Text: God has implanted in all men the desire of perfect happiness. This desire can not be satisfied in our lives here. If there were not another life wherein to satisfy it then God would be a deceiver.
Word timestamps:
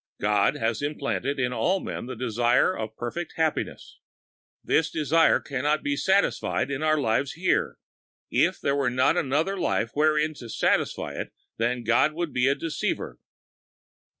God 0.19 0.55
has 0.55 0.81
implanted 0.81 1.39
in 1.39 1.53
all 1.53 1.79
men 1.79 2.07
the 2.07 2.15
desire 2.15 2.75
of 2.75 2.97
perfect 2.97 3.33
happiness. 3.35 3.99
This 4.63 4.89
desire 4.89 5.39
can 5.39 5.61
not 5.61 5.83
be 5.83 5.95
satisfied 5.95 6.71
in 6.71 6.81
our 6.81 6.99
lives 6.99 7.33
here. 7.33 7.77
If 8.31 8.59
there 8.59 8.75
were 8.75 8.89
not 8.89 9.15
another 9.15 9.59
life 9.59 9.91
wherein 9.93 10.33
to 10.39 10.49
satisfy 10.49 11.11
it 11.13 11.31
then 11.57 11.83
God 11.83 12.13
would 12.13 12.33
be 12.33 12.47
a 12.47 12.55
deceiver. 12.55 13.19